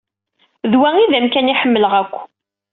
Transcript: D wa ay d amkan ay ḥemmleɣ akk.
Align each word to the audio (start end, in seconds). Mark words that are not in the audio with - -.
D 0.71 0.73
wa 0.79 0.89
ay 0.95 1.05
d 1.11 1.13
amkan 1.19 1.51
ay 1.51 1.57
ḥemmleɣ 1.61 1.93
akk. 2.01 2.13